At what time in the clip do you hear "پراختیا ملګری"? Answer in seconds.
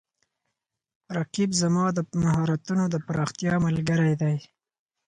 3.07-4.13